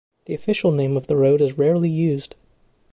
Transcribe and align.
The 0.25 0.33
official 0.33 0.71
name 0.71 0.97
of 0.97 1.05
the 1.05 1.15
road 1.15 1.41
is 1.41 1.59
rarely 1.59 1.87
used. 1.87 2.33